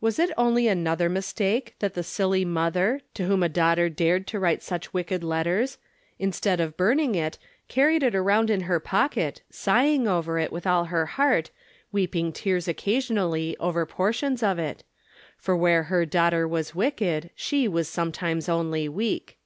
247 0.00 0.02
Was 0.02 0.18
it 0.18 0.34
only 0.36 0.64
anotlier 0.64 1.10
mistake 1.10 1.74
that 1.78 1.94
tlie 1.94 2.04
silly 2.04 2.44
mother, 2.44 3.00
to 3.14 3.24
whom 3.24 3.42
a 3.42 3.48
daughter 3.48 3.88
dared 3.88 4.26
to 4.26 4.38
write 4.38 4.62
such 4.62 4.92
wicked 4.92 5.24
letters, 5.24 5.78
instead 6.18 6.60
of 6.60 6.76
burning 6.76 7.14
it, 7.14 7.38
carried 7.66 8.02
it 8.02 8.14
around 8.14 8.50
in 8.50 8.64
her 8.64 8.78
pocket, 8.78 9.40
sighing 9.48 10.06
over 10.06 10.38
it 10.38 10.52
with 10.52 10.66
all 10.66 10.84
her 10.84 11.06
heart, 11.06 11.50
weeping 11.90 12.30
tears 12.30 12.68
occasionally 12.68 13.56
over 13.56 13.86
portions 13.86 14.42
of 14.42 14.58
it; 14.58 14.84
for 15.38 15.56
where 15.56 15.84
her 15.84 16.04
daughter 16.04 16.46
was 16.46 16.74
wicked, 16.74 17.30
she 17.34 17.66
was 17.66 17.88
sometimes 17.88 18.50
only 18.50 18.86
weak. 18.86 19.38